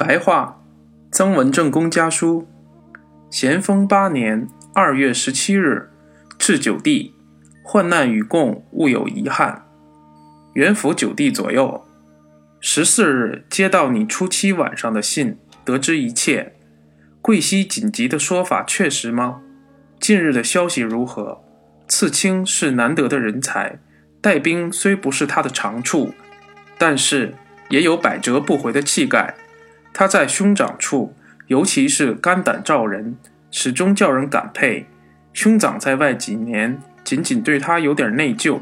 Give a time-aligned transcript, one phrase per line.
[0.00, 0.62] 白话，
[1.12, 2.48] 曾文正公家书，
[3.28, 5.90] 咸丰八年二月十七日，
[6.38, 7.14] 至九弟，
[7.62, 9.66] 患难与共，勿有遗憾。
[10.54, 11.84] 元符九弟左右。
[12.60, 15.36] 十四日接到你初七晚上的信，
[15.66, 16.54] 得知一切。
[17.20, 19.42] 贵溪紧急的说法确实吗？
[20.00, 21.42] 近日的消息如何？
[21.86, 23.78] 刺青是难得的人才，
[24.22, 26.14] 带兵虽不是他的长处，
[26.78, 27.34] 但是
[27.68, 29.34] 也有百折不回的气概。
[29.92, 31.14] 他在兄长处，
[31.48, 33.16] 尤其是肝胆照人，
[33.50, 34.86] 始终叫人感佩。
[35.32, 38.60] 兄长在外几年，仅仅对他有点内疚。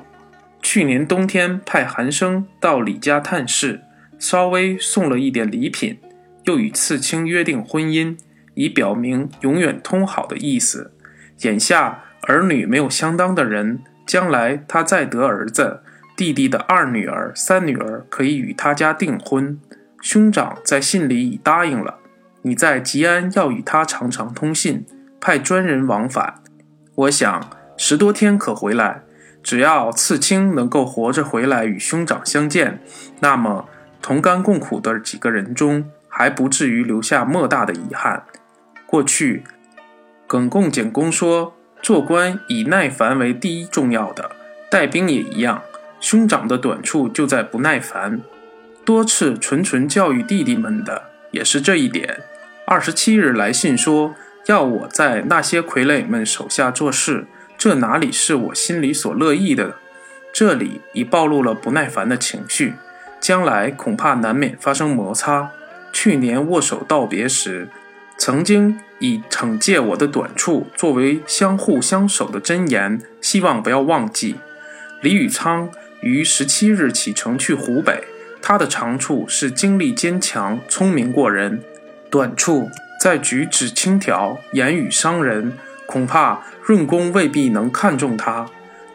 [0.60, 3.82] 去年冬天派韩生到李家探视，
[4.18, 5.98] 稍微送了一点礼品，
[6.44, 8.16] 又与次卿约定婚姻，
[8.54, 10.92] 以表明永远通好的意思。
[11.42, 15.82] 眼下儿女没有相当的人，将来他再得儿子，
[16.16, 19.60] 弟弟的二女儿、三女儿可以与他家订婚。
[20.00, 21.98] 兄长在信里已答应了，
[22.42, 24.86] 你在吉安要与他常常通信，
[25.20, 26.42] 派专人往返。
[26.94, 29.02] 我想十多天可回来。
[29.40, 32.80] 只要刺青能够活着回来与兄长相见，
[33.20, 33.66] 那么
[34.02, 38.24] 同甘共苦的几个人中，还不至于留下莫大的遗憾。
[38.84, 39.44] 过去，
[40.26, 44.32] 耿贡简公说，做官以耐烦为第一重要的，
[44.68, 45.62] 带兵也一样。
[46.00, 48.20] 兄长的短处就在不耐烦。
[48.88, 52.22] 多次纯纯教育弟弟们的也是这一点。
[52.66, 54.14] 二十七日来信说
[54.46, 57.26] 要我在那些傀儡们手下做事，
[57.58, 59.74] 这哪里是我心里所乐意的？
[60.32, 62.72] 这里已暴露了不耐烦的情绪，
[63.20, 65.50] 将来恐怕难免发生摩擦。
[65.92, 67.68] 去年握手道别时，
[68.16, 74.36] 曾经以惩戒我的短处作为相互相守的箴言，希望不要忘记。
[75.02, 75.68] 李宇昌
[76.00, 78.02] 于十七日启程去湖北。
[78.48, 81.62] 他的长处是精力坚强、聪明过人，
[82.08, 85.52] 短处在举止轻佻、言语伤人，
[85.84, 88.46] 恐怕润公未必能看中他。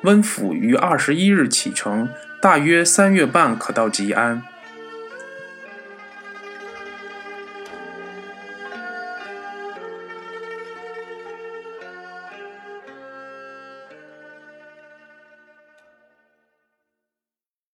[0.01, 2.09] 温府于二十一日启程，
[2.41, 4.41] 大约三月半可到吉安。